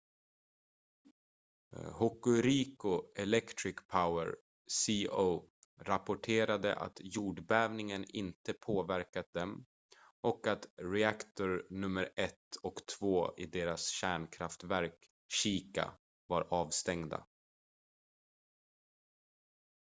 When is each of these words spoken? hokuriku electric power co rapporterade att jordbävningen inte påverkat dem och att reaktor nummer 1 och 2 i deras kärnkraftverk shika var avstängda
hokuriku 1.97 3.01
electric 3.15 3.75
power 3.87 4.35
co 4.87 5.45
rapporterade 5.79 6.75
att 6.75 6.97
jordbävningen 7.03 8.05
inte 8.07 8.53
påverkat 8.53 9.33
dem 9.33 9.65
och 10.21 10.47
att 10.47 10.67
reaktor 10.77 11.67
nummer 11.69 12.09
1 12.15 12.35
och 12.63 12.85
2 12.99 13.33
i 13.37 13.45
deras 13.45 13.87
kärnkraftverk 13.89 14.97
shika 15.33 15.91
var 16.27 16.41
avstängda 16.49 17.27